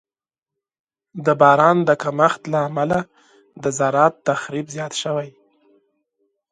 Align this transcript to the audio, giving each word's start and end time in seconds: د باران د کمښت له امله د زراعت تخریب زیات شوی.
د 1.25 1.27
باران 1.41 1.77
د 1.89 1.91
کمښت 2.03 2.41
له 2.53 2.59
امله 2.69 2.99
د 3.63 3.65
زراعت 3.77 4.15
تخریب 4.27 4.65
زیات 4.75 4.93
شوی. 5.01 5.29